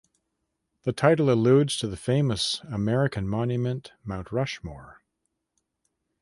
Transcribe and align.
The 0.81 0.93
title 0.93 1.29
alludes 1.31 1.77
to 1.77 1.85
the 1.87 1.95
famous 1.95 2.61
American 2.67 3.27
monument 3.27 3.91
Mount 4.03 4.31
Rushmore. 4.31 5.03